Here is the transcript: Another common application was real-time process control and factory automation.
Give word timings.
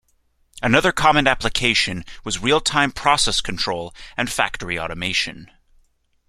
Another 0.63 0.91
common 0.91 1.27
application 1.27 2.03
was 2.23 2.41
real-time 2.41 2.91
process 2.91 3.39
control 3.39 3.93
and 4.17 4.31
factory 4.31 4.79
automation. 4.79 5.51